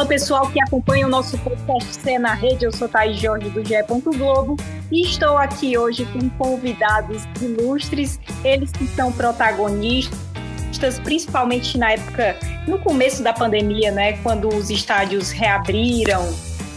[0.00, 3.62] Fala pessoal que acompanha o nosso podcast C na Rede, eu sou Thaís Jorge do
[3.62, 3.74] GE.
[4.16, 4.56] Globo
[4.90, 12.34] e estou aqui hoje com convidados ilustres, eles que são protagonistas, principalmente na época,
[12.66, 16.26] no começo da pandemia, né, quando os estádios reabriram,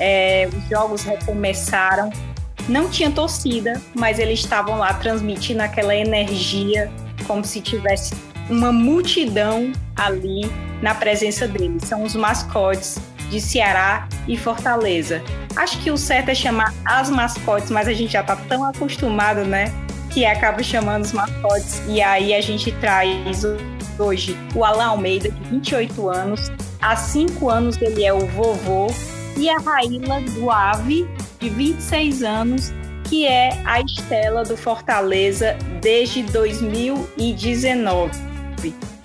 [0.01, 2.09] é, os jogos recomeçaram.
[2.67, 6.91] Não tinha torcida, mas eles estavam lá transmitindo aquela energia
[7.25, 8.13] como se tivesse
[8.49, 10.41] uma multidão ali
[10.81, 11.83] na presença deles.
[11.85, 12.99] São os mascotes
[13.33, 15.23] de Ceará e Fortaleza.
[15.55, 19.43] Acho que o certo é chamar as mascotes, mas a gente já está tão acostumado,
[19.43, 19.73] né?
[20.11, 21.81] Que acaba chamando os mascotes.
[21.87, 23.43] E aí a gente traz
[23.97, 26.51] hoje o Alan Almeida, de 28 anos.
[26.79, 28.93] Há cinco anos ele é o vovô.
[29.35, 32.71] E a Raíla Guave, de 26 anos,
[33.09, 38.11] que é a Estela do Fortaleza desde 2019.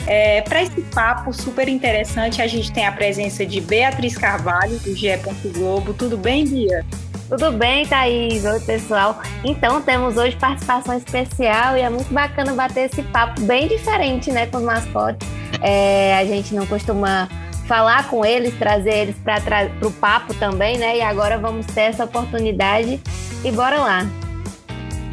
[0.08, 4.96] É, Para esse papo super interessante, a gente tem a presença de Beatriz Carvalho, do
[4.96, 5.08] GE.
[5.54, 5.92] Globo.
[5.92, 6.82] Tudo bem, Bia?
[7.28, 8.42] Tudo bem, Thaís?
[8.42, 9.20] Oi, pessoal.
[9.44, 14.46] Então, temos hoje participação especial e é muito bacana bater esse papo bem diferente, né,
[14.46, 15.28] com os mascotes.
[15.60, 17.28] É, a gente não costuma
[17.66, 20.96] falar com eles, trazer eles para o papo também, né?
[20.96, 22.98] E agora vamos ter essa oportunidade
[23.44, 24.06] e bora lá.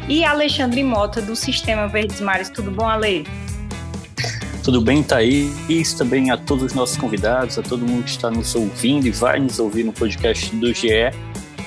[0.08, 2.48] E Alexandre Mota, do Sistema Verdes Mares.
[2.48, 3.26] Tudo bom, Ale?
[4.66, 5.94] Tudo bem, Thaís?
[5.94, 9.38] Também a todos os nossos convidados, a todo mundo que está nos ouvindo e vai
[9.38, 10.88] nos ouvir no podcast do GE.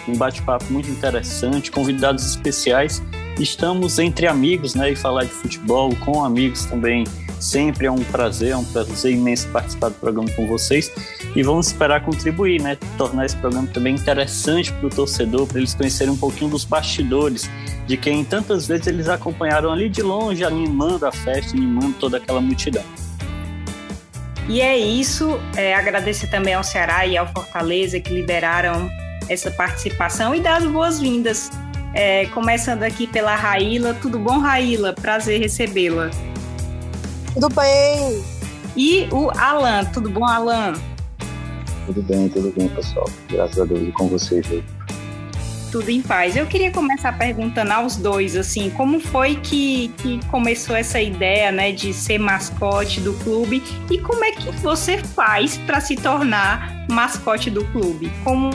[0.05, 3.01] Um bate-papo muito interessante, convidados especiais.
[3.39, 4.91] Estamos entre amigos, né?
[4.91, 7.05] E falar de futebol com amigos também
[7.39, 10.91] sempre é um prazer, é um prazer imenso participar do programa com vocês.
[11.35, 12.77] E vamos esperar contribuir, né?
[12.97, 17.49] Tornar esse programa também interessante para o torcedor, para eles conhecerem um pouquinho dos bastidores
[17.85, 22.41] de quem tantas vezes eles acompanharam ali de longe, animando a festa, animando toda aquela
[22.41, 22.83] multidão.
[24.47, 25.39] E é isso.
[25.55, 28.89] É, agradecer também ao Ceará e ao Fortaleza que liberaram
[29.29, 31.51] essa participação e dar as boas-vindas.
[31.93, 33.93] É, começando aqui pela Raíla.
[33.93, 34.93] Tudo bom, Raíla?
[34.93, 36.09] Prazer recebê-la.
[37.33, 38.23] Tudo bem.
[38.75, 39.85] E o Alan.
[39.85, 40.73] Tudo bom, Alan?
[41.85, 43.09] Tudo bem, tudo bem, pessoal.
[43.29, 44.63] Graças a Deus e com vocês aí
[45.71, 46.35] tudo em paz.
[46.35, 51.71] Eu queria começar perguntando aos dois, assim, como foi que, que começou essa ideia, né,
[51.71, 57.49] de ser mascote do clube e como é que você faz para se tornar mascote
[57.49, 58.11] do clube?
[58.23, 58.49] Como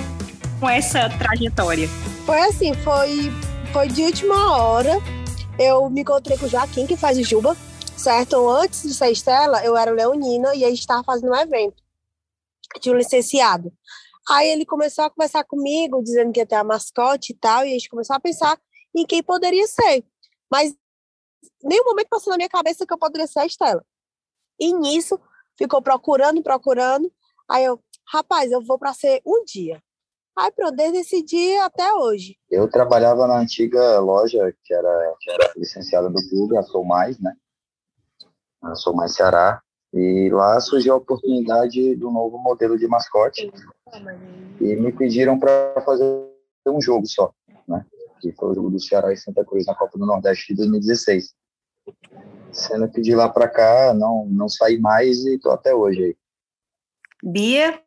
[0.60, 1.88] com essa trajetória?
[2.26, 3.32] Foi assim, foi,
[3.72, 5.00] foi de última hora.
[5.58, 7.56] Eu me encontrei com o Joaquim, que faz o Juba,
[7.97, 8.49] certo?
[8.49, 11.82] Antes de ser Estela, eu era leonina e a gente estava fazendo um evento
[12.81, 13.72] de um licenciado.
[14.28, 17.71] Aí ele começou a conversar comigo, dizendo que ia ter a mascote e tal, e
[17.71, 18.59] a gente começou a pensar
[18.94, 20.04] em quem poderia ser.
[20.50, 20.75] Mas
[21.62, 23.84] nenhum momento passou na minha cabeça que eu poderia ser a Estela.
[24.59, 25.19] E nisso,
[25.59, 27.12] ficou procurando, procurando.
[27.49, 29.83] Aí eu, rapaz, eu vou para ser um dia.
[30.37, 32.37] Aí pronto, desde esse dia até hoje.
[32.50, 37.21] Eu trabalhava na antiga loja, que era, que era licenciada do clube, a Sou Mais,
[37.21, 37.37] né?
[38.64, 39.60] A Sou Mais Ceará.
[39.92, 43.50] E lá surgiu a oportunidade do novo modelo de mascote.
[44.60, 46.04] E me pediram para fazer
[46.66, 47.32] um jogo só,
[47.69, 47.84] né?
[48.20, 51.32] Que foi o jogo do Ceará e Santa Cruz na Copa do Nordeste de 2016.
[52.50, 56.16] Sendo que de lá para cá não, não saí mais e tô até hoje aí.
[57.22, 57.80] Bia,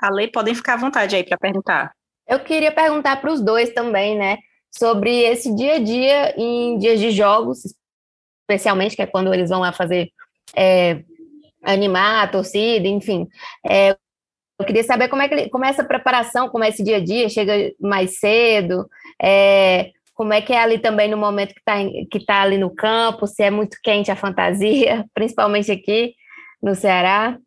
[0.00, 1.94] a Lei, podem ficar à vontade aí para perguntar.
[2.26, 4.38] Eu queria perguntar para os dois também, né?
[4.70, 7.62] Sobre esse dia a dia em dias de jogos,
[8.52, 10.10] especialmente, que é quando eles vão lá fazer
[10.54, 11.02] é,
[11.62, 13.26] animar a torcida, enfim.
[13.68, 13.96] É,
[14.58, 17.04] eu queria saber como é, que, como é essa preparação, como é esse dia a
[17.04, 18.88] dia, chega mais cedo,
[19.20, 21.76] é, como é que é ali também no momento que está
[22.10, 26.14] que tá ali no campo, se é muito quente a fantasia, principalmente aqui
[26.62, 27.38] no Ceará.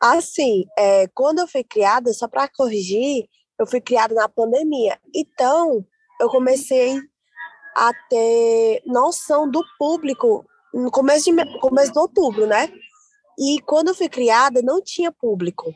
[0.00, 3.26] Assim, é, quando eu fui criada, só para corrigir,
[3.58, 4.98] eu fui criada na pandemia.
[5.14, 5.84] Então,
[6.20, 6.98] eu comecei
[7.76, 12.72] a ter noção do público no começo de, começo de outubro, né?
[13.38, 15.74] E quando eu fui criada, não tinha público.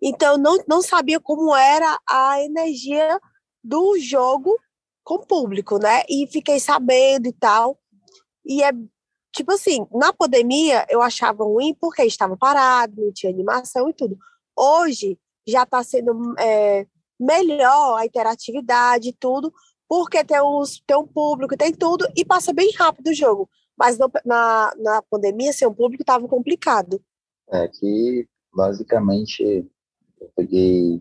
[0.00, 3.20] Então, não, não sabia como era a energia
[3.62, 4.58] do jogo
[5.02, 6.02] com público, né?
[6.08, 7.78] E fiquei sabendo e tal.
[8.44, 8.70] E é
[9.32, 14.18] tipo assim, na pandemia eu achava ruim porque estava parado, não tinha animação e tudo.
[14.56, 16.86] Hoje já está sendo é,
[17.18, 19.52] melhor a interatividade e tudo,
[19.88, 23.48] porque tem, os, tem um público, tem tudo, e passa bem rápido o jogo.
[23.76, 27.02] Mas no, na, na pandemia, ser um público estava complicado.
[27.48, 29.42] É que, basicamente,
[30.20, 31.00] eu peguei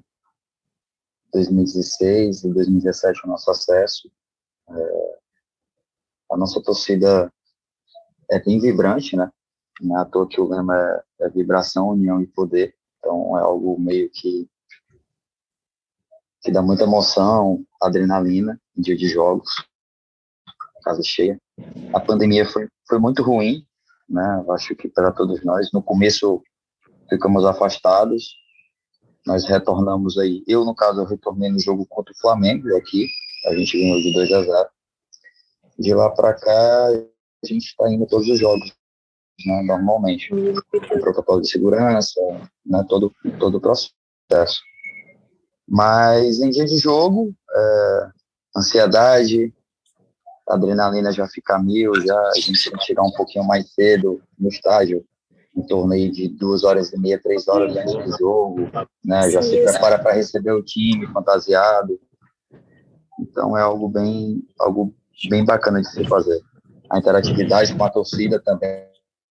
[1.33, 4.09] 2016 e 2017 o nosso acesso.
[4.69, 5.17] É,
[6.31, 7.31] a nossa torcida
[8.31, 9.29] é bem vibrante, né?
[9.81, 12.73] Não é à toa que o lema é, é vibração, união e poder.
[12.99, 14.47] Então é algo meio que
[16.41, 19.49] que dá muita emoção, adrenalina dia de jogos,
[20.87, 21.39] casa cheia.
[21.93, 23.65] A pandemia foi, foi muito ruim,
[24.09, 24.45] né?
[24.51, 25.71] Acho que para todos nós.
[25.73, 26.41] No começo
[27.09, 28.35] ficamos afastados,
[29.25, 30.43] nós retornamos aí.
[30.47, 33.07] Eu, no caso, eu retornei no jogo contra o Flamengo aqui,
[33.47, 34.69] a gente ganhou de 2 a 0.
[35.79, 38.73] De lá para cá, a gente está indo todos os jogos,
[39.45, 40.29] né, normalmente.
[40.29, 42.19] Com protocolo de segurança,
[42.65, 44.61] né, todo, todo o processo.
[45.67, 48.09] Mas em dia de jogo, é,
[48.57, 49.53] ansiedade,
[50.47, 54.47] adrenalina já fica mil, já a gente tem que chegar um pouquinho mais cedo no
[54.47, 55.05] estádio,
[55.55, 58.69] em torno aí de duas horas e meia, três horas antes do jogo,
[59.03, 59.29] né?
[59.29, 61.99] Já se prepara para receber o time fantasiado.
[63.19, 64.93] Então é algo bem, algo
[65.29, 66.39] bem bacana de se fazer.
[66.89, 68.85] A interatividade com a torcida também,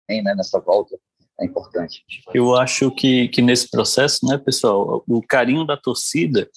[0.09, 0.35] né?
[0.35, 0.99] Nessa volta
[1.41, 2.05] é importante.
[2.35, 6.49] Eu acho que, que nesse processo, né, pessoal, o carinho da torcida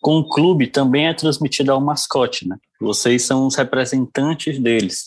[0.00, 2.56] com o clube também é transmitido ao mascote, né?
[2.80, 5.04] Vocês são os representantes deles.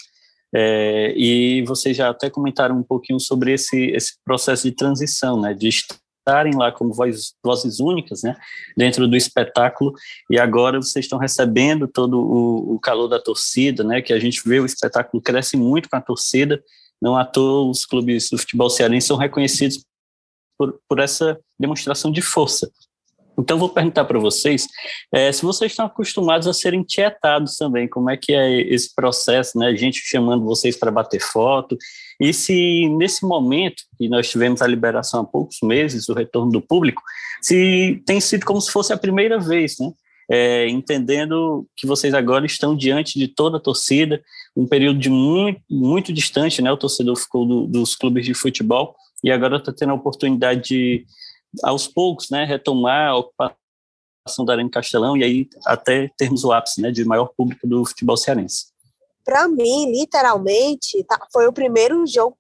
[0.54, 5.54] É, e vocês já até comentaram um pouquinho sobre esse, esse processo de transição, né?
[5.54, 8.36] De estarem lá como voz, vozes únicas, né?
[8.76, 9.94] Dentro do espetáculo
[10.30, 14.02] e agora vocês estão recebendo todo o, o calor da torcida, né?
[14.02, 16.62] Que a gente vê o espetáculo cresce muito com a torcida
[17.02, 19.84] não à toa os clubes do futebol cearense são reconhecidos
[20.58, 22.72] por, por essa demonstração de força.
[23.42, 24.68] Então, vou perguntar para vocês
[25.12, 29.58] é, se vocês estão acostumados a serem tietados também, como é que é esse processo,
[29.58, 29.76] né?
[29.76, 31.76] Gente chamando vocês para bater foto,
[32.20, 36.62] e se nesse momento, que nós tivemos a liberação há poucos meses, o retorno do
[36.62, 37.02] público,
[37.42, 39.92] se tem sido como se fosse a primeira vez, né?
[40.32, 44.24] é, entendendo que vocês agora estão diante de toda a torcida,
[44.56, 46.72] um período de muito, muito distante, né?
[46.72, 51.06] O torcedor ficou do, dos clubes de futebol e agora está tendo a oportunidade de,
[51.64, 56.82] aos poucos, né, retomar a ocupação da Arena Castelão e aí até termos o ápice,
[56.82, 58.68] né, de maior público do futebol cearense.
[59.24, 62.38] Para mim, literalmente, tá, foi o primeiro jogo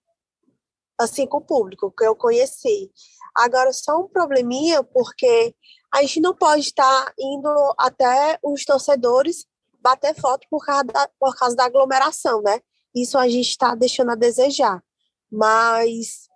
[0.99, 2.91] assim com o público que eu conheci.
[3.35, 5.55] Agora só um probleminha porque
[5.93, 9.45] a gente não pode estar indo até os torcedores
[9.81, 12.59] bater foto por causa da, por causa da aglomeração, né?
[12.95, 14.83] Isso a gente está deixando a desejar.
[15.31, 16.29] Mas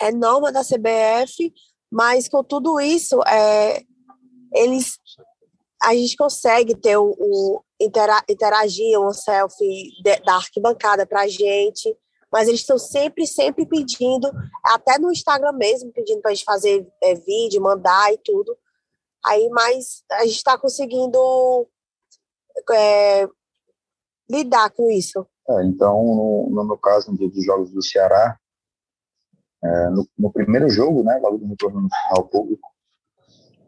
[0.00, 1.52] é norma da CBF,
[1.92, 3.82] mas com tudo isso, é,
[4.54, 4.98] eles
[5.82, 7.60] a gente consegue ter o, o
[8.28, 11.94] interagir um selfie de, da arquibancada para a gente,
[12.32, 14.30] mas eles estão sempre, sempre pedindo,
[14.64, 18.56] até no Instagram mesmo, pedindo para a gente fazer é, vídeo, mandar e tudo.
[19.26, 21.68] Aí, mas a gente está conseguindo
[22.70, 23.28] é,
[24.30, 25.26] lidar com isso.
[25.48, 28.38] É, então, no, no, meu caso, no dia dos jogos do Ceará,
[29.64, 32.68] é, no, no, primeiro jogo, né, logo no retorno ao público,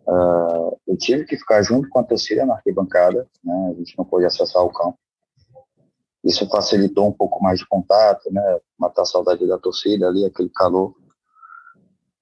[0.06, 4.05] uh, eu tive que ficar junto com a torcida na arquibancada, né, a gente não
[4.05, 4.99] pôde acessar o campo.
[6.25, 10.50] Isso facilitou um pouco mais de contato, né, matar a saudade da torcida ali, aquele
[10.50, 10.94] calor.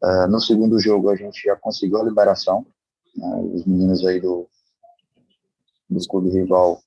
[0.03, 2.67] Uh, no segundo jogo, a gente já conseguiu a liberação,
[3.17, 3.37] né?
[3.55, 4.49] Os meninos aí do,
[5.89, 6.81] do clube rival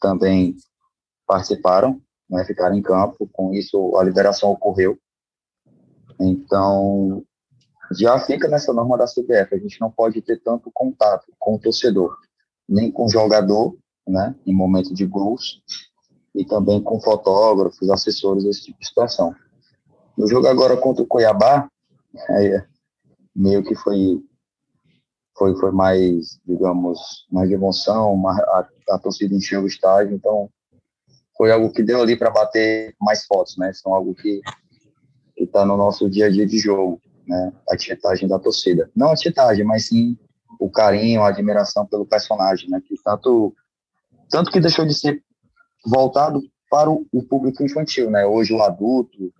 [0.00, 0.56] também
[1.26, 2.44] participaram, né?
[2.44, 3.28] ficaram em campo.
[3.32, 4.98] Com isso, a liberação ocorreu.
[6.20, 7.24] Então,
[7.92, 9.54] já fica nessa norma da CBF.
[9.54, 12.16] A gente não pode ter tanto contato com o torcedor,
[12.68, 14.34] nem com o jogador, né?
[14.46, 15.62] em momento de gols,
[16.34, 19.34] e também com fotógrafos, assessores, esse tipo de situação.
[20.16, 21.68] No jogo agora contra o Cuiabá,
[22.30, 22.64] é,
[23.34, 24.22] meio que foi
[25.36, 30.48] foi, foi mais, digamos, mais de emoção, a, a torcida encheu o estádio, então
[31.36, 33.72] foi algo que deu ali para bater mais fotos, né?
[33.72, 34.40] São algo que
[35.36, 37.52] está no nosso dia a dia de jogo, né?
[37.68, 38.90] A tietagem da torcida.
[38.94, 40.16] Não a tietagem, mas sim
[40.58, 42.80] o carinho, a admiração pelo personagem, né?
[42.86, 43.54] Que tanto,
[44.30, 45.22] tanto que deixou de ser
[45.84, 48.24] voltado para o, o público infantil, né?
[48.24, 49.32] Hoje o adulto,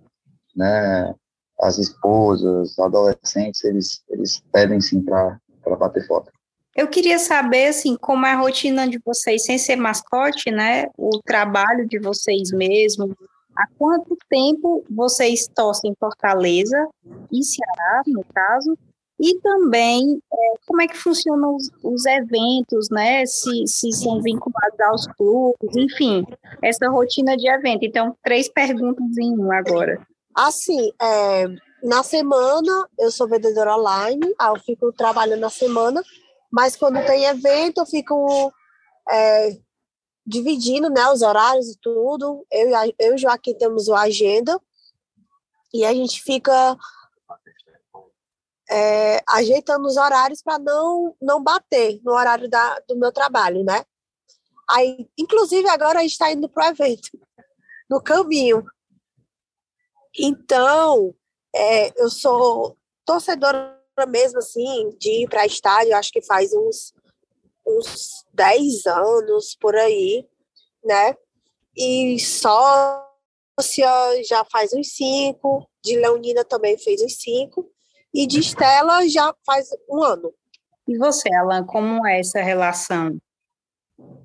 [0.54, 1.14] né?
[1.60, 5.38] As esposas, adolescentes, eles, eles pedem sim para
[5.78, 6.30] bater foto.
[6.76, 10.86] Eu queria saber, assim, como é a rotina de vocês, sem ser mascote, né?
[10.98, 13.14] O trabalho de vocês mesmos.
[13.56, 16.88] Há quanto tempo vocês torcem em Fortaleza
[17.32, 18.76] e Ceará, no caso?
[19.18, 23.24] E também, é, como é que funcionam os, os, eventos, né?
[23.26, 26.24] Se, se são vinculados aos clubes, enfim,
[26.60, 27.84] essa rotina de evento.
[27.84, 30.04] Então, três perguntas em um agora.
[30.34, 31.46] Assim, é,
[31.84, 36.02] na semana eu sou vendedora online, eu fico trabalhando na semana,
[36.50, 38.52] mas quando tem evento eu fico
[39.08, 39.50] é,
[40.26, 42.46] dividindo né, os horários e tudo.
[42.50, 44.60] Eu, eu e Joaquim temos uma agenda
[45.72, 46.76] e a gente fica
[48.70, 53.84] é, ajeitando os horários para não, não bater no horário da, do meu trabalho, né?
[54.70, 57.10] Aí, inclusive, agora a gente está indo para o evento,
[57.90, 58.64] no caminho.
[60.18, 61.14] Então,
[61.54, 63.78] é, eu sou torcedora
[64.08, 66.93] mesmo, assim, de ir para estádio, acho que faz uns,
[67.66, 70.26] uns 10 anos por aí,
[70.84, 71.16] né?
[71.76, 73.08] E sócia
[74.28, 77.68] já faz uns 5, de Leonina também fez uns 5,
[78.12, 80.32] e de Estela já faz um ano.
[80.86, 83.18] E você, Alan, como é essa relação?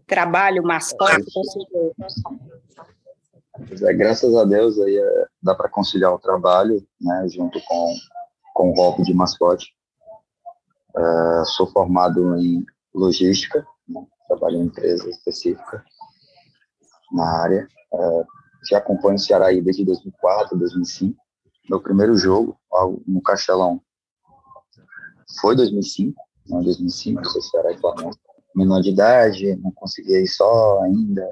[0.06, 1.94] Trabalho, mascote, torcedor?
[3.82, 7.96] É, graças a Deus aí é, dá para conciliar o trabalho, né, junto com,
[8.54, 9.68] com o hobby de mascote.
[10.96, 15.84] É, sou formado em logística, né, trabalho em empresa específica
[17.12, 17.68] na área.
[17.94, 18.24] É,
[18.70, 21.18] já acompanho o Ceará aí desde 2004, 2005.
[21.70, 22.60] Meu primeiro jogo
[23.08, 23.82] no Castelão
[25.40, 28.18] foi 2005, né, 2005, o Ceará e Flamengo.
[28.56, 31.28] Menor de idade, não conseguia ir só ainda,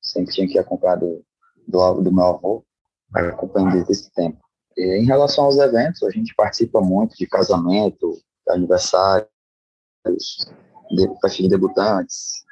[0.00, 1.24] sempre tinha que ir acompanhado
[1.66, 2.64] do, do meu avô,
[3.12, 4.38] acompanhando desde esse tempo.
[4.76, 8.18] E em relação aos eventos, a gente participa muito de casamento,
[8.48, 9.28] aniversários,
[11.20, 12.42] festa de debutantes.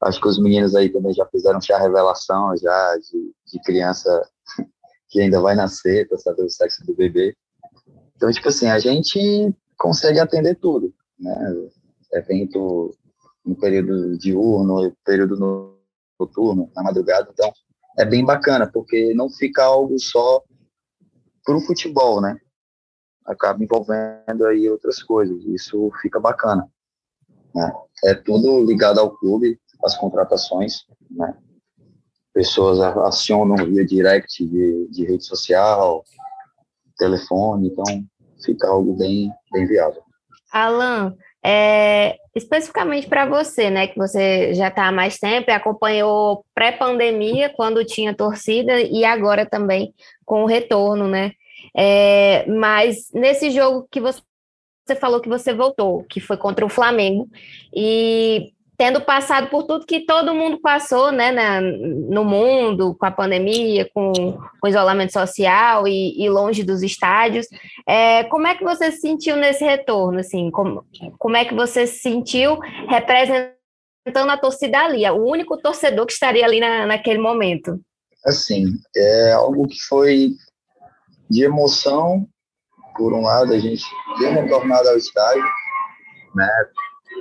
[0.00, 4.28] Acho que os meninos aí também já fizeram já revelação já de, de criança
[5.08, 7.36] que ainda vai nascer para saber o sexo do bebê.
[8.14, 11.34] Então, tipo assim, a gente consegue atender tudo, né?
[12.12, 12.94] Evento
[13.44, 15.76] no período diurno, período
[16.18, 17.28] noturno, na madrugada.
[17.32, 17.52] Então,
[17.98, 20.42] é bem bacana, porque não fica algo só
[21.44, 22.36] para o futebol, né?
[23.24, 26.68] Acaba envolvendo aí outras coisas, isso fica bacana.
[27.56, 27.72] Né?
[28.04, 31.34] É tudo ligado ao clube, as contratações, né?
[32.34, 36.04] Pessoas acionam via direct de, de rede social,
[36.98, 37.84] telefone, então
[38.44, 40.02] fica algo bem, bem viável.
[40.52, 46.44] Alan, é, especificamente para você, né, que você já está há mais tempo e acompanhou
[46.54, 49.94] pré-pandemia, quando tinha torcida, e agora também
[50.26, 51.32] com o retorno, né?
[51.74, 54.20] É, mas nesse jogo que você,
[54.86, 57.28] você falou que você voltou, que foi contra o Flamengo,
[57.74, 63.10] e tendo passado por tudo que todo mundo passou, né, na, no mundo, com a
[63.10, 64.12] pandemia, com,
[64.62, 67.46] o isolamento social e, e longe dos estádios,
[67.88, 70.84] é, como é que você se sentiu nesse retorno, assim, como,
[71.18, 73.56] como é que você se sentiu representando
[74.30, 77.80] a torcida ali, o único torcedor que estaria ali na, naquele momento?
[78.24, 80.30] Assim, é algo que foi
[81.30, 82.28] de emoção,
[82.96, 83.84] por um lado, a gente
[84.18, 85.44] deu uma tornada ao estádio,
[86.34, 86.48] né,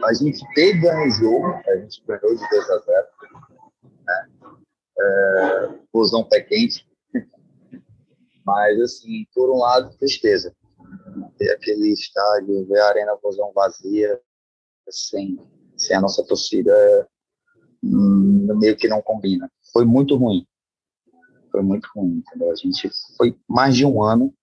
[0.03, 3.07] a gente teve o jogo, a gente ganhou de 2 a 0.
[4.05, 4.29] Né?
[4.97, 6.87] É, fusão pé quente.
[8.45, 10.55] Mas, assim, por um lado, tristeza.
[11.37, 14.19] Ter aquele estádio, ver a Arena Fusão vazia,
[14.89, 15.39] sem,
[15.77, 17.07] sem a nossa torcida,
[17.83, 19.51] hum, meio que não combina.
[19.73, 20.45] Foi muito ruim.
[21.51, 22.51] Foi muito ruim, entendeu?
[22.51, 24.33] A gente foi mais de um ano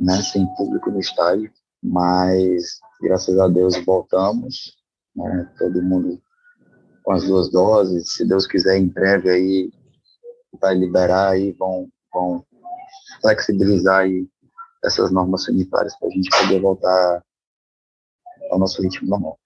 [0.00, 1.52] né, sem público no estádio,
[1.82, 4.76] mas graças a Deus voltamos,
[5.14, 6.20] né, todo mundo
[7.02, 9.70] com as duas doses, se Deus quiser em breve aí
[10.60, 12.44] vai liberar aí, vão, vão
[13.22, 14.26] flexibilizar aí
[14.84, 17.22] essas normas sanitárias para a gente poder voltar
[18.50, 19.38] ao nosso ritmo normal.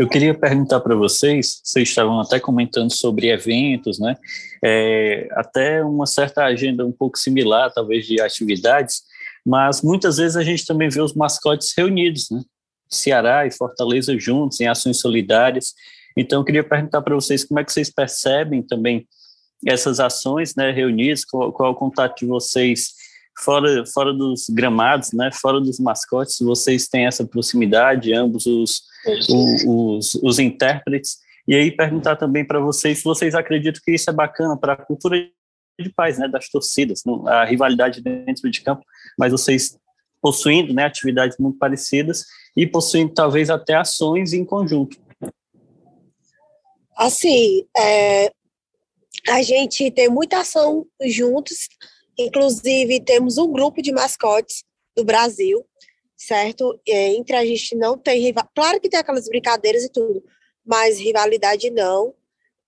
[0.00, 4.16] Eu queria perguntar para vocês, vocês estavam até comentando sobre eventos, né?
[4.62, 9.04] É, até uma certa agenda um pouco similar, talvez, de atividades,
[9.44, 12.40] mas muitas vezes a gente também vê os mascotes reunidos, né?
[12.88, 15.74] Ceará e Fortaleza juntos em ações solidárias.
[16.16, 19.06] Então, eu queria perguntar para vocês como é que vocês percebem também
[19.66, 22.92] essas ações, né, reunidas, qual, qual é o contato de vocês
[23.38, 28.82] fora, fora dos gramados, né, fora dos mascotes, vocês têm essa proximidade, ambos os,
[29.28, 34.08] os, os, os intérpretes, e aí perguntar também para vocês se vocês acreditam que isso
[34.08, 35.16] é bacana para a cultura
[35.78, 38.84] de paz, né, das torcidas, a rivalidade dentro de campo,
[39.18, 39.76] mas vocês
[40.20, 42.24] possuindo né, atividades muito parecidas
[42.56, 44.96] e possuindo talvez até ações em conjunto.
[46.96, 48.32] Assim, é,
[49.28, 51.68] a gente tem muita ação juntos,
[52.16, 54.62] inclusive temos um grupo de mascotes
[54.96, 55.66] do Brasil,
[56.16, 56.80] certo?
[56.88, 58.48] É, entre a gente não tem rival...
[58.54, 60.22] Claro que tem aquelas brincadeiras e tudo,
[60.64, 62.14] mas rivalidade não.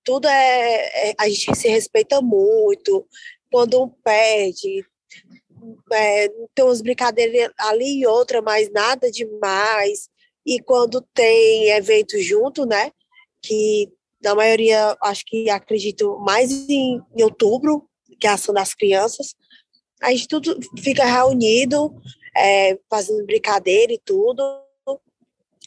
[0.07, 3.05] Tudo é, é a gente se respeita muito.
[3.51, 4.87] Quando um perde,
[5.93, 10.09] é, tem umas brincadeiras ali e outra, mas nada demais.
[10.47, 12.93] E quando tem evento junto, né?
[13.43, 17.89] Que na maioria, acho que acredito mais em, em outubro,
[18.21, 19.35] que é a ação das crianças,
[20.01, 21.93] a gente tudo fica reunido,
[22.37, 24.43] é, fazendo brincadeira e tudo.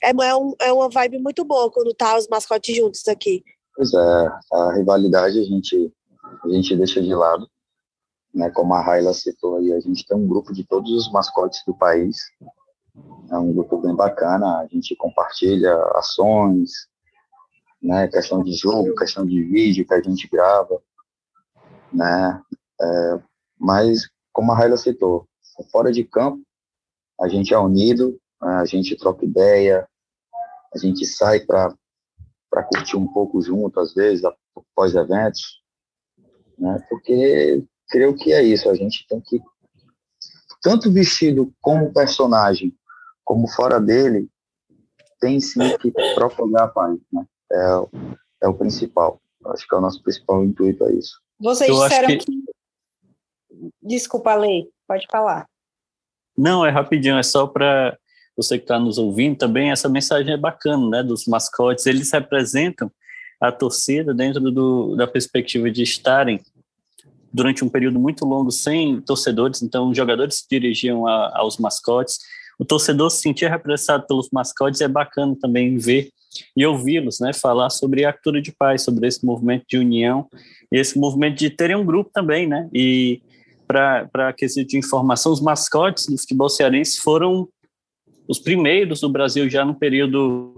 [0.01, 3.43] É, é, um, é uma vibe muito boa quando tá os mascotes juntos aqui.
[3.75, 5.93] Pois é, a rivalidade a gente,
[6.43, 7.49] a gente deixa de lado.
[8.33, 11.63] Né, como a Raila citou aí, a gente tem um grupo de todos os mascotes
[11.65, 12.17] do país.
[13.31, 16.71] É um grupo bem bacana, a gente compartilha ações,
[17.81, 20.81] né, questão de jogo, questão de vídeo que a gente grava,
[21.91, 22.41] né,
[22.81, 23.19] é,
[23.57, 25.27] mas como a Raila citou,
[25.71, 26.41] fora de campo,
[27.19, 29.87] a gente é unido, né, a gente troca ideia,
[30.73, 31.39] a gente sai
[32.49, 35.61] para curtir um pouco junto, às vezes, após eventos,
[36.57, 39.41] né, porque creio que é isso, a gente tem que,
[40.61, 42.75] tanto vestido como personagem,
[43.23, 44.29] como fora dele,
[45.19, 47.25] tem sim que propagar a paz, né?
[47.51, 49.21] É, é o principal.
[49.47, 51.21] Acho que é o nosso principal intuito é isso.
[51.39, 52.17] Vocês Eu disseram que...
[52.17, 52.43] que...
[53.81, 55.45] Desculpa, Lei, pode falar.
[56.37, 57.97] Não, é rapidinho, é só para
[58.39, 62.89] você que está nos ouvindo também, essa mensagem é bacana, né, dos mascotes, eles representam
[63.39, 66.39] a torcida dentro do, da perspectiva de estarem
[67.31, 72.19] durante um período muito longo sem torcedores, então os jogadores se dirigiam a, aos mascotes,
[72.57, 76.09] o torcedor se sentia representado pelos mascotes, é bacana também ver
[76.55, 80.27] e ouvi-los, né, falar sobre a cultura de paz, sobre esse movimento de união
[80.71, 83.21] e esse movimento de terem um grupo também, né, e
[83.67, 87.47] para quesito de informação, os mascotes do futebol cearense foram
[88.29, 90.53] os primeiros do Brasil já no período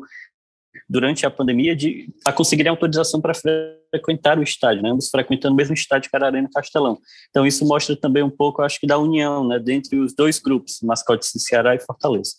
[0.89, 4.89] durante a pandemia de a conseguirem autorização para frequentar o estádio, né?
[4.89, 6.99] Ambos frequentando o mesmo estádio que era Arena Castelão.
[7.29, 10.79] Então isso mostra também um pouco, acho que da união, né, dentre os dois grupos,
[10.83, 12.35] mascotes de Ceará e Fortaleza.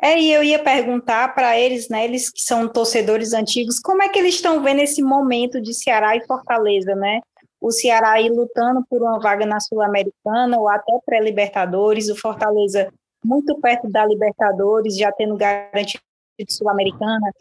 [0.00, 4.08] É, e eu ia perguntar para eles, né, eles que são torcedores antigos, como é
[4.08, 7.20] que eles estão vendo esse momento de Ceará e Fortaleza, né?
[7.60, 12.88] O Ceará aí lutando por uma vaga na Sul-Americana ou até pré-Libertadores, o Fortaleza
[13.24, 16.02] muito perto da Libertadores, já tendo garantido
[16.48, 17.32] Sul-Americana.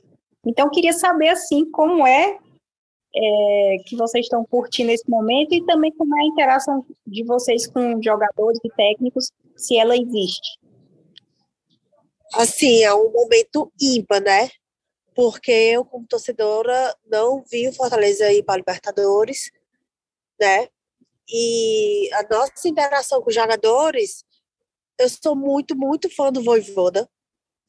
[0.46, 2.38] Então, queria saber, assim, como é,
[3.16, 7.68] é, que vocês estão curtindo esse momento e também como é a interação de vocês
[7.68, 10.58] com jogadores e técnicos, se ela existe
[12.34, 14.50] assim, é um momento ímpar, né?
[15.16, 19.52] Porque eu, como torcedora, não vi o Fortaleza ir para Libertadores,
[20.40, 20.68] né?
[21.30, 24.24] E a nossa interação com os jogadores,
[25.00, 27.10] eu sou muito, muito fã do Voivoda,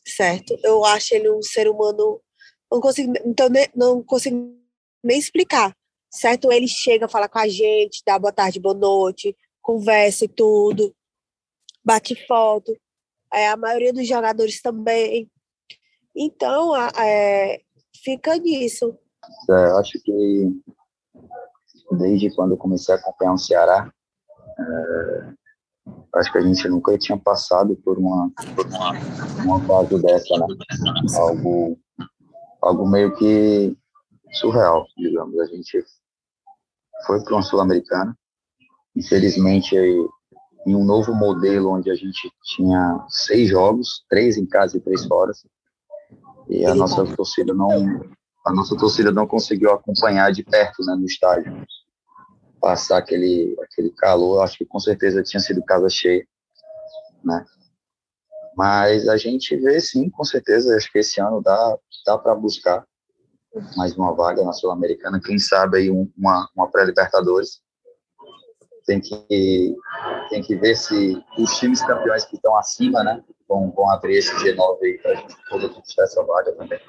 [0.06, 0.58] certo?
[0.62, 2.20] Eu acho ele um ser humano,
[2.70, 4.56] não consigo, então, não consigo
[5.02, 5.76] nem explicar,
[6.10, 6.50] certo?
[6.52, 10.94] Ele chega, fala com a gente, dá boa tarde, boa noite, conversa e tudo,
[11.84, 12.76] bate foto
[13.32, 15.30] é, a maioria dos jogadores também.
[16.16, 17.60] Então, é,
[18.02, 18.96] fica nisso.
[19.50, 20.50] É, acho que
[21.92, 23.92] desde quando eu comecei a acompanhar o Ceará,
[24.58, 25.34] é,
[26.14, 28.30] acho que a gente nunca tinha passado por uma,
[29.44, 30.46] uma fase dessa, né?
[31.16, 31.78] Algo,
[32.62, 33.76] algo meio que
[34.32, 35.38] surreal, digamos.
[35.40, 35.84] A gente
[37.06, 38.16] foi para uma Sul-Americana,
[38.96, 39.76] infelizmente
[40.66, 45.06] em um novo modelo onde a gente tinha seis jogos, três em casa e três
[45.06, 45.32] fora.
[46.48, 48.00] E a nossa torcida não
[48.46, 51.66] a nossa torcida não conseguiu acompanhar de perto, né, no estádio.
[52.60, 56.26] Passar aquele aquele calor, acho que com certeza tinha sido casa cheia,
[57.24, 57.44] né?
[58.56, 62.84] Mas a gente vê sim, com certeza, acho que esse ano dá dá para buscar
[63.76, 67.62] mais uma vaga na Sul-Americana, quem sabe aí uma uma pré-libertadores
[68.88, 69.76] tem que,
[70.30, 74.34] tem que ver se os times campeões que estão acima, né, vão, vão abrir esse
[74.36, 76.80] G9 aí para a gente poder conquistar essa vaga também.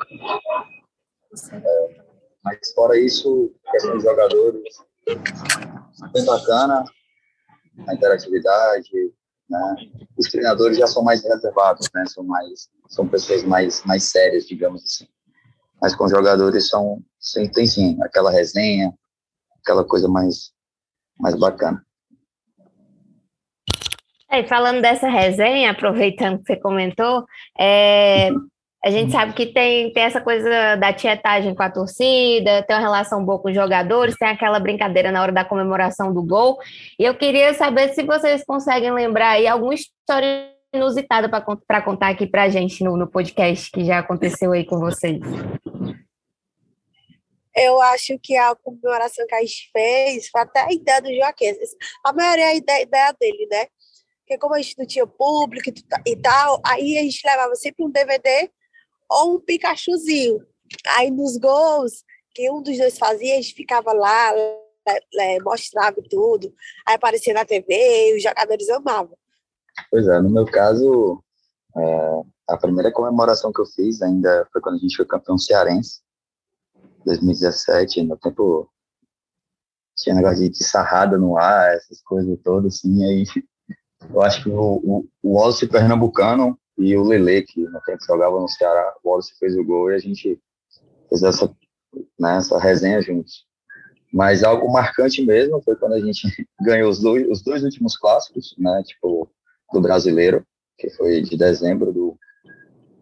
[1.52, 2.02] É,
[2.42, 4.64] mas fora isso, questão de jogadores,
[5.06, 6.84] bem bacana,
[7.88, 8.90] a interatividade,
[9.50, 9.76] né?
[10.18, 12.06] Os treinadores já são mais reservados, né?
[12.08, 15.08] São mais, são pessoas mais, mais sérias, digamos assim.
[15.82, 17.02] Mas com os jogadores são,
[17.54, 18.94] tem sim aquela resenha,
[19.62, 20.52] aquela coisa mais,
[21.18, 21.84] mais bacana.
[24.32, 27.26] É, falando dessa resenha, aproveitando que você comentou,
[27.60, 28.30] é,
[28.84, 32.82] a gente sabe que tem, tem essa coisa da tietagem com a torcida, tem uma
[32.82, 36.58] relação boa com os jogadores, tem aquela brincadeira na hora da comemoração do gol.
[36.98, 41.28] E eu queria saber se vocês conseguem lembrar aí alguma história inusitada
[41.68, 45.20] para contar aqui para a gente no, no podcast que já aconteceu aí com vocês.
[47.56, 51.52] Eu acho que a comemoração que a gente fez foi até a ideia do Joaquim.
[52.06, 53.66] A maioria é a ideia, ideia dele, né?
[54.30, 55.72] porque como a gente não tinha público
[56.06, 58.48] e tal, aí a gente levava sempre um DVD
[59.10, 60.46] ou um Pikachuzinho.
[60.98, 64.34] Aí nos gols, que um dos dois fazia, a gente ficava lá,
[65.44, 66.54] mostrava tudo,
[66.88, 67.66] aí aparecia na TV,
[68.12, 69.18] e os jogadores amavam.
[69.90, 71.24] Pois é, no meu caso,
[71.76, 76.02] é, a primeira comemoração que eu fiz ainda foi quando a gente foi campeão cearense,
[77.06, 78.70] 2017, no tempo
[79.96, 83.26] tinha negócio de sarrada no ar, essas coisas todas, assim, aí
[84.14, 88.40] eu acho que o, o, o Wallace Pernambucano e o Lele, que no tempo jogava
[88.40, 90.40] no Ceará, o Wallace fez o gol e a gente
[91.10, 91.54] fez essa,
[92.18, 93.46] né, essa resenha juntos.
[94.14, 96.22] Mas algo marcante mesmo foi quando a gente
[96.62, 99.30] ganhou os dois, os dois últimos clássicos, né, tipo,
[99.74, 100.46] do brasileiro,
[100.78, 102.18] que foi de dezembro do,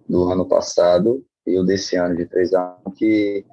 [0.09, 3.45] do ano passado, e o desse ano, de três anos, que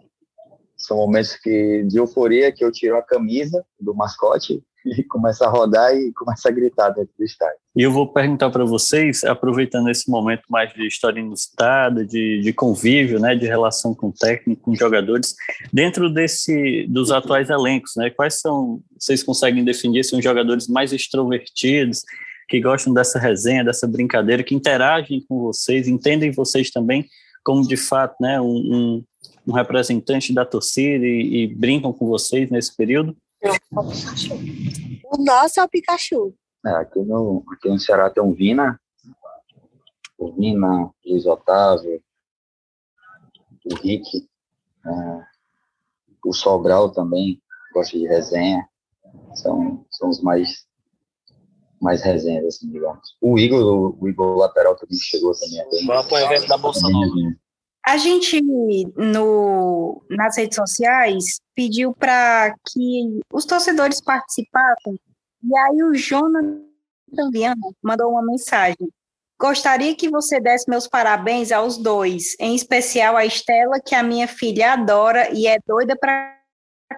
[0.74, 5.48] são momentos que, de euforia que eu tiro a camisa do mascote e começa a
[5.48, 7.56] rodar e começa a gritar dentro do estádio.
[7.74, 12.52] E eu vou perguntar para vocês, aproveitando esse momento mais de história inusitada, de, de
[12.52, 15.34] convívio, né, de relação com o técnico, com os jogadores,
[15.72, 22.02] dentro desse dos atuais elencos, né, quais são, vocês conseguem definir são jogadores mais extrovertidos,
[22.48, 27.06] que gostam dessa resenha, dessa brincadeira, que interagem com vocês, entendem vocês também
[27.42, 29.04] como de fato, né, um, um,
[29.46, 33.14] um representante da torcida e, e brincam com vocês nesse período?
[35.04, 36.34] O nosso é o Pikachu.
[36.66, 38.80] É, aqui, no, aqui no Ceará tem um Vina,
[40.16, 42.02] o Vina, Luiz Otávio,
[43.64, 44.28] o Rick,
[44.86, 44.90] é,
[46.24, 47.40] o Sobral também
[47.72, 48.66] gosta de resenha,
[49.34, 50.66] são, são os mais
[51.80, 53.14] mais resenhas, assim, digamos.
[53.20, 55.86] O Igor, o Igor lateral também chegou também.
[55.86, 57.14] Vamos o evento da Bolsa Nova.
[57.86, 58.40] A gente,
[58.96, 64.98] no, nas redes sociais, pediu para que os torcedores participassem,
[65.42, 66.64] e aí o Jonathan
[67.30, 68.88] Viana mandou uma mensagem.
[69.38, 74.26] Gostaria que você desse meus parabéns aos dois, em especial a Estela, que a minha
[74.26, 76.34] filha adora e é doida para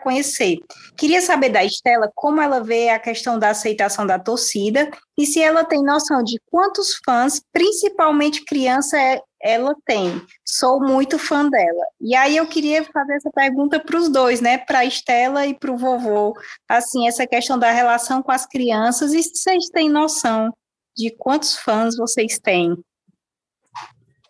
[0.03, 0.59] conhecer.
[0.96, 5.40] Queria saber da Estela como ela vê a questão da aceitação da torcida e se
[5.40, 10.20] ela tem noção de quantos fãs, principalmente criança, é, ela tem.
[10.44, 11.87] Sou muito fã dela.
[12.00, 14.59] E aí eu queria fazer essa pergunta para os dois, né?
[14.59, 16.35] Para a Estela e para o vovô.
[16.68, 20.52] Assim, essa questão da relação com as crianças e se vocês têm noção
[20.96, 22.76] de quantos fãs vocês têm.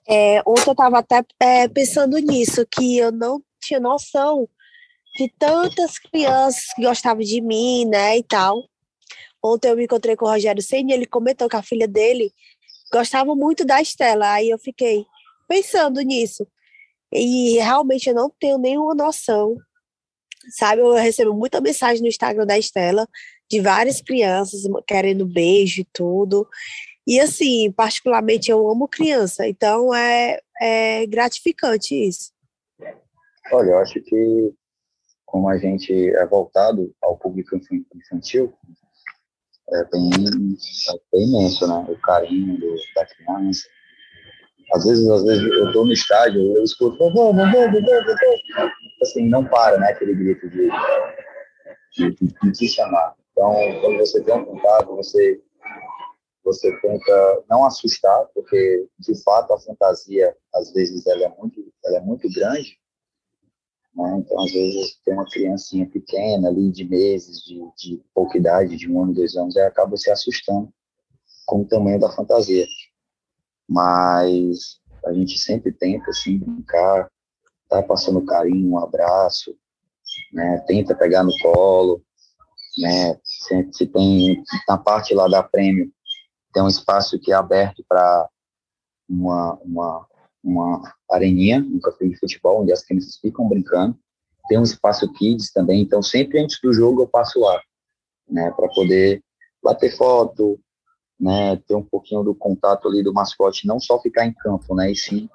[0.09, 4.47] É, ontem eu estava até é, pensando nisso, que eu não tinha noção
[5.17, 8.63] de tantas crianças que gostavam de mim, né, e tal.
[9.43, 12.33] Ontem eu me encontrei com o Rogério Senna ele comentou que a filha dele
[12.93, 14.33] gostava muito da Estela.
[14.33, 15.05] Aí eu fiquei
[15.49, 16.47] pensando nisso.
[17.13, 19.57] E realmente eu não tenho nenhuma noção.
[20.51, 23.07] Sabe, eu recebo muita mensagem no Instagram da Estela
[23.51, 26.49] de várias crianças querendo beijo e tudo.
[27.07, 32.33] E assim, particularmente eu amo criança, então é, é gratificante isso.
[33.53, 34.53] Olha, eu acho que
[35.25, 37.57] como a gente é voltado ao público
[37.95, 38.53] infantil,
[39.71, 41.87] é bem, é bem imenso, né?
[41.89, 43.69] O carinho do, da criança.
[44.75, 48.71] Às vezes, às vezes eu estou no estádio, eu escuto, vovô, vovô, vovô, vovô.
[49.03, 49.91] Assim, não para, né?
[49.91, 50.69] Aquele grito de,
[51.97, 53.15] de, de, de chamar.
[53.33, 55.41] Então, quando você tem um contato, você
[56.45, 61.97] você tenta não assustar, porque de fato a fantasia às vezes ela é muito, ela
[61.97, 62.79] é muito grande
[63.97, 64.19] né?
[64.19, 68.91] Então, às vezes, tem uma criancinha pequena ali, de meses, de, de pouca idade, de
[68.91, 70.69] um ano, dois anos, e acaba se assustando
[71.47, 72.67] com o tamanho da fantasia.
[73.69, 77.11] Mas a gente sempre tenta, assim, brincar,
[77.69, 79.57] tá passando carinho, um abraço,
[80.33, 80.63] né?
[80.67, 82.03] Tenta pegar no colo,
[82.79, 83.19] né?
[83.25, 85.91] Se, se tem, na parte lá da prêmio,
[86.53, 88.29] tem um espaço que é aberto para
[89.09, 90.07] uma, uma,
[90.47, 90.81] uma
[91.11, 93.99] areninha, um campo de futebol, onde as crianças ficam brincando.
[94.49, 97.61] Tem um espaço kids também, então sempre antes do jogo eu passo lá,
[98.29, 99.21] né, para poder
[99.63, 100.59] bater foto,
[101.19, 104.93] né, ter um pouquinho do contato ali do mascote, não só ficar em campo, né,
[104.93, 105.29] e sim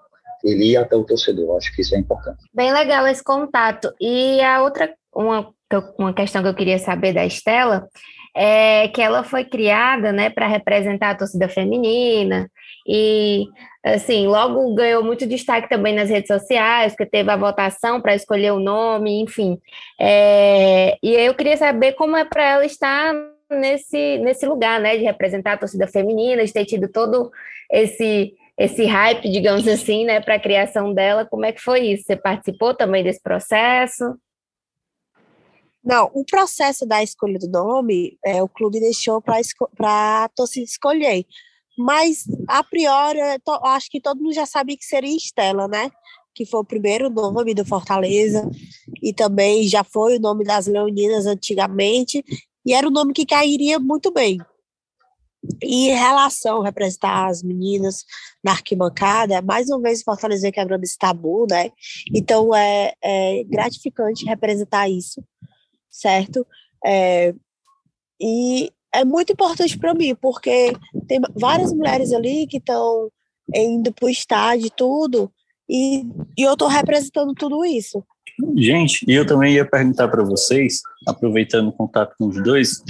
[0.44, 1.58] ele ir até o torcedor.
[1.58, 2.40] Acho que isso é importante.
[2.54, 3.94] Bem legal esse contato.
[4.00, 5.54] E a outra, uma,
[6.00, 7.88] uma questão que eu queria saber da Estela
[8.36, 12.50] é que ela foi criada, né, para representar a torcida feminina
[12.88, 13.46] e
[13.84, 18.52] assim, logo ganhou muito destaque também nas redes sociais, porque teve a votação para escolher
[18.52, 19.60] o nome, enfim.
[20.00, 23.14] É, e eu queria saber como é para ela estar
[23.50, 27.32] nesse, nesse lugar, né, de representar a torcida feminina, de ter tido todo
[27.72, 31.26] esse esse hype, digamos assim, né, para a criação dela.
[31.26, 32.04] Como é que foi isso?
[32.04, 34.16] Você participou também desse processo?
[35.84, 41.26] Não, o processo da escolha do nome, é, o clube deixou para a torcida escolher.
[41.78, 45.90] Mas, a priori, to, acho que todo mundo já sabia que seria Estela, né?
[46.36, 48.48] Que foi o primeiro nome do Fortaleza
[49.02, 52.24] e também já foi o nome das Leoninas antigamente,
[52.66, 54.38] e era um nome que cairia muito bem.
[55.64, 58.06] E em relação a representar as meninas
[58.44, 61.72] na arquibancada, mais uma vez Fortaleza quebrando esse tabu, né?
[62.14, 65.24] Então é, é gratificante representar isso,
[65.92, 66.46] certo?
[66.86, 67.34] É,
[68.20, 70.74] e é muito importante para mim, porque
[71.08, 73.10] tem várias mulheres ali que estão
[73.54, 75.32] indo para o estádio e tudo,
[75.70, 76.06] e,
[76.38, 78.04] e eu estou representando tudo isso.
[78.56, 82.82] Gente, e eu também ia perguntar para vocês, aproveitando o contato com os dois,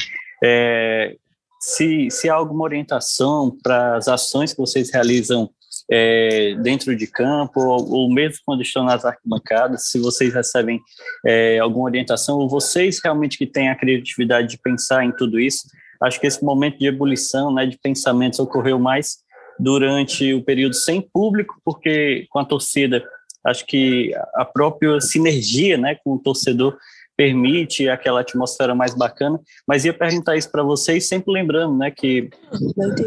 [0.44, 1.16] é,
[1.60, 5.50] se, se há alguma orientação para as ações que vocês realizam
[5.92, 10.80] é, dentro de campo, ou, ou, mesmo quando estão nas arquibancadas, se vocês recebem
[11.26, 15.68] é, alguma orientação, ou vocês realmente que têm a criatividade de pensar em tudo isso.
[16.02, 19.18] Acho que esse momento de ebulição, né, de pensamentos ocorreu mais
[19.60, 23.04] durante o período sem público, porque com a torcida,
[23.46, 26.78] acho que a própria sinergia, né, com o torcedor
[27.18, 29.40] permite aquela atmosfera mais bacana.
[29.68, 32.30] Mas ia perguntar isso para vocês, sempre lembrando, né, que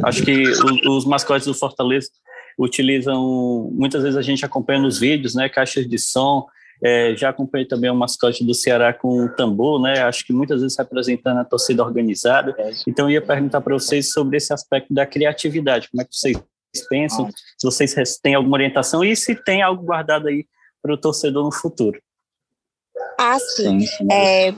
[0.04, 2.08] acho que os, os mascotes do Fortaleza
[2.58, 6.46] utilizam, muitas vezes a gente acompanha nos vídeos, né, caixas de som,
[6.82, 10.02] é, já acompanhei também o mascote do Ceará com o tambor, né?
[10.02, 12.54] Acho que muitas vezes representando a torcida organizada.
[12.86, 15.88] Então, eu ia perguntar para vocês sobre esse aspecto da criatividade.
[15.90, 16.36] Como é que vocês
[16.90, 17.30] pensam?
[17.56, 20.46] Se vocês têm alguma orientação e se tem algo guardado aí
[20.82, 21.98] para o torcedor no futuro.
[23.18, 23.80] Ah, sim.
[23.80, 24.08] sim.
[24.12, 24.52] É,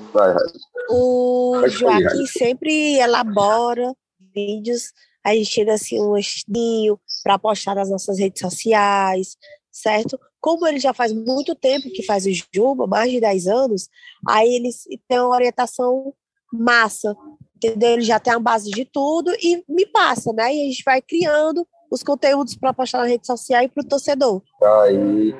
[0.90, 3.94] o Joaquim sempre elabora
[4.34, 4.92] vídeos
[5.26, 9.36] a gente tira assim um estilo para postar nas nossas redes sociais,
[9.68, 10.16] certo?
[10.40, 13.88] Como ele já faz muito tempo que faz o Juba, mais de 10 anos,
[14.28, 14.70] aí ele
[15.08, 16.14] tem uma orientação
[16.52, 17.16] massa,
[17.56, 17.94] entendeu?
[17.94, 20.54] Ele já tem a base de tudo e me passa, né?
[20.54, 23.88] E a gente vai criando os conteúdos para postar na rede social e para o
[23.88, 24.40] torcedor.
[24.62, 25.34] Aí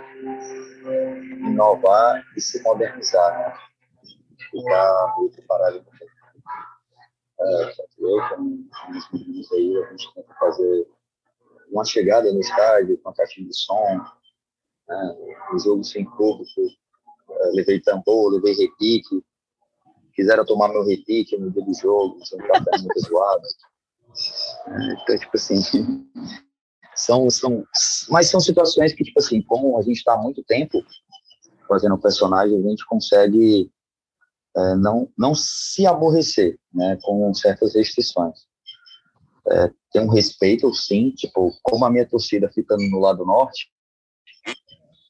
[1.49, 3.55] inovar e se modernizar, né?
[4.51, 5.85] Ficar muito parado
[7.38, 10.87] é, eu, como os meninos aí, a gente tenta fazer
[11.70, 14.00] uma chegada no estádio com a caixinha de som,
[14.88, 15.16] né,
[15.52, 16.61] um jogo sem público,
[17.31, 19.22] é, levei tambor, levei repique,
[20.14, 23.46] quiseram tomar meu repique no dia do jogo, sem café muito zoado.
[24.68, 25.57] É, então, tipo assim,
[26.94, 27.64] são, são,
[28.09, 30.83] mas são situações que, tipo assim, como a gente está há muito tempo
[31.68, 33.70] fazendo personagem, a gente consegue
[34.57, 38.46] é, não, não se aborrecer, né, com certas restrições.
[39.48, 43.72] É, tem um respeito, sim, tipo, como a minha torcida fica no lado norte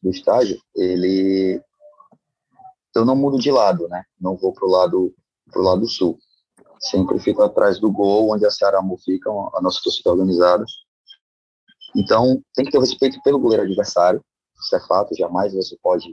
[0.00, 1.60] do estádio, ele
[2.94, 4.04] eu não mudo de lado, né?
[4.18, 5.12] Não vou pro lado
[5.50, 6.16] pro lado sul.
[6.78, 10.64] Sempre fico atrás do gol, onde a Cearamu fica, a nossa torcida organizada.
[11.96, 14.22] Então, tem que ter respeito pelo goleiro adversário,
[14.56, 16.08] isso é fato, jamais você pode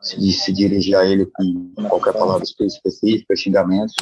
[0.00, 3.96] se, se dirigir a ele com qualquer palavra específica, xingamentos,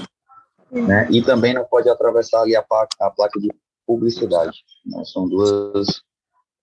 [0.71, 1.09] né?
[1.11, 3.49] E também não pode atravessar ali a placa, a placa de
[3.91, 4.59] publicidade.
[4.87, 5.05] Né?
[5.05, 6.03] São duas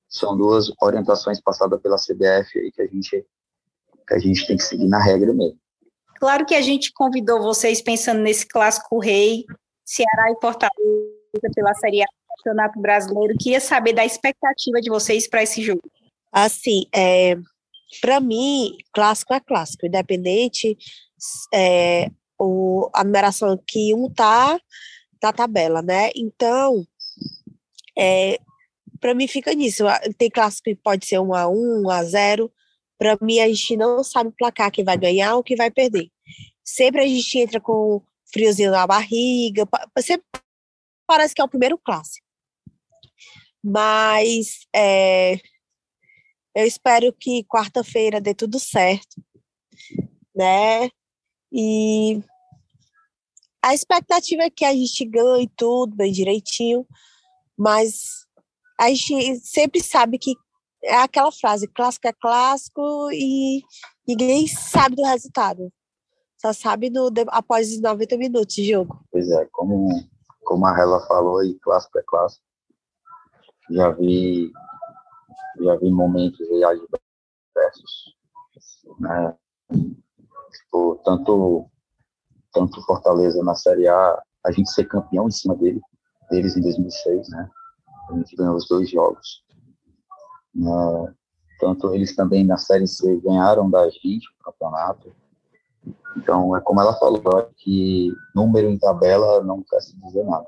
[0.09, 3.25] são duas orientações passadas pela CBF aí que a gente
[4.07, 5.59] que a gente tem que seguir na regra mesmo.
[6.17, 9.43] Claro que a gente convidou vocês pensando nesse clássico rei,
[9.83, 13.35] Ceará e Fortaleza pela Série A do Campeonato Brasileiro.
[13.37, 15.83] Queria saber da expectativa de vocês para esse jogo.
[16.31, 17.35] Assim, é,
[17.99, 20.77] para mim, clássico é clássico, independente
[21.53, 22.09] é,
[22.39, 24.57] o, a numeração que um tá
[25.21, 26.09] da tabela, né?
[26.15, 26.85] Então,
[27.97, 28.39] é,
[28.99, 29.83] para mim fica nisso.
[30.17, 32.51] Tem clássico que pode ser um a um, um a zero.
[32.97, 36.09] Para mim, a gente não sabe o placar que vai ganhar ou que vai perder.
[36.63, 39.67] Sempre a gente entra com friozinho na barriga.
[39.99, 40.25] Sempre
[41.07, 42.25] parece que é o primeiro clássico.
[43.63, 45.35] Mas é,
[46.55, 49.21] eu espero que quarta-feira dê tudo certo,
[50.35, 50.89] né?
[51.51, 52.21] E
[53.61, 56.85] a expectativa é que a gente ganhe tudo bem direitinho,
[57.57, 58.25] mas
[58.79, 60.35] a gente sempre sabe que
[60.83, 63.61] é aquela frase, clássico é clássico e
[64.07, 65.71] ninguém sabe do resultado.
[66.39, 69.03] Só sabe no, após os 90 minutos de jogo.
[69.11, 69.89] Pois é, como,
[70.43, 72.45] como a Hela falou, e clássico é clássico.
[73.71, 74.51] Já vi
[75.59, 78.15] já vi momentos aí adversos,
[78.99, 79.35] né?
[80.51, 81.69] Tipo, tanto,
[82.53, 85.81] tanto Fortaleza na Série A, a gente ser campeão em cima dele,
[86.29, 87.49] deles em 2006, né?
[88.09, 89.43] A gente ganhou os dois jogos.
[90.53, 91.13] Né?
[91.59, 95.13] Tanto eles também na Série C ganharam da gente o campeonato.
[96.15, 97.21] Então, é como ela falou,
[97.57, 100.47] que número em tabela não quer se dizer nada.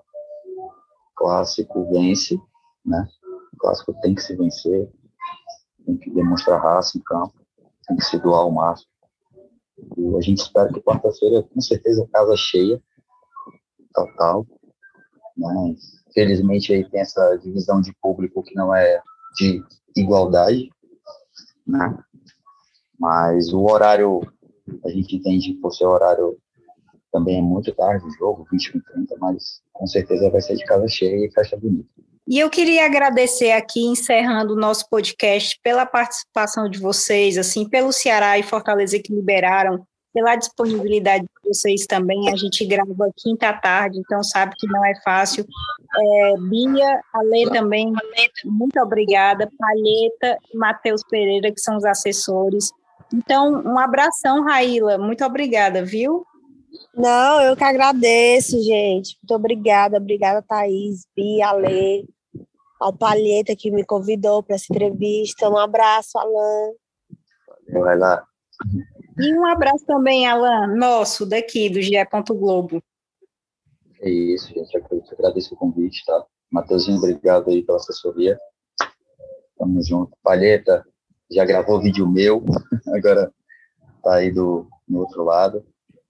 [1.15, 2.39] Clássico vence,
[2.86, 3.08] né?
[3.54, 4.89] O clássico tem que se vencer
[5.89, 7.34] tem que demonstrar raça em campo,
[7.88, 8.89] tem que se doar ao máximo.
[9.98, 12.82] E a gente espera que quarta-feira, com certeza, casa cheia,
[13.94, 14.46] total,
[15.39, 15.75] Né?
[16.13, 19.02] Felizmente aí tem essa divisão de público que não é
[19.38, 19.63] de
[19.95, 20.69] igualdade,
[21.65, 21.97] né?
[22.99, 24.21] Mas o horário,
[24.84, 26.38] a gente entende que por ser horário
[27.12, 30.88] também é muito tarde o jogo, 21 30, mas com certeza vai ser de casa
[30.88, 31.89] cheia e festa bonita.
[32.28, 37.91] E eu queria agradecer aqui, encerrando o nosso podcast, pela participação de vocês, assim, pelo
[37.91, 42.30] Ceará e Fortaleza que liberaram, pela disponibilidade de vocês também.
[42.30, 45.45] A gente grava quinta tarde, então sabe que não é fácil.
[45.98, 47.93] É, Bia, Ale também,
[48.45, 49.50] muito obrigada.
[49.58, 52.72] Palheta e Matheus Pereira, que são os assessores.
[53.13, 54.98] Então, um abração, Raíla.
[54.98, 56.26] Muito obrigada, viu?
[56.95, 59.17] Não, eu que agradeço, gente.
[59.22, 59.98] Muito obrigada.
[59.98, 62.08] Obrigada, Thaís, Bia, Ale,
[62.80, 65.50] ao Palheta que me convidou para essa entrevista.
[65.50, 66.72] Um abraço, Alan.
[67.67, 68.24] Valeu, vai lá.
[69.19, 71.95] E um abraço também, Alan, nosso, daqui, do GE.
[72.29, 72.82] Globo.
[74.01, 74.73] É isso, gente.
[74.75, 76.25] Eu agradeço o convite, tá?
[76.51, 78.38] Matheusinho, obrigado aí pela assessoria.
[79.58, 80.12] Tamo junto.
[80.23, 80.86] Palheta,
[81.29, 82.43] já gravou vídeo meu,
[82.95, 83.32] agora
[84.03, 85.63] tá aí do no outro lado.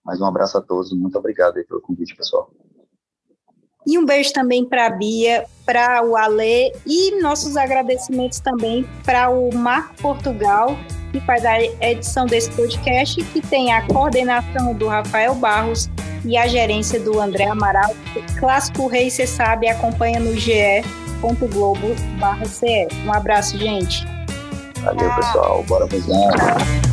[0.06, 2.52] Mais um abraço a todos, muito obrigado aí pelo convite, pessoal.
[3.86, 9.30] E um beijo também para a Bia, para o Alê e nossos agradecimentos também para
[9.30, 10.70] o Marco Portugal,
[11.12, 15.90] que faz a edição desse podcast, que tem a coordenação do Rafael Barros
[16.26, 17.96] e a gerência do André Amaral.
[18.40, 20.78] Clássico Rei, você sabe, acompanha no ge.globo.ce.
[23.06, 24.06] Um abraço, gente.
[24.84, 25.64] Valeu, pessoal.
[25.68, 26.89] Bora fazer.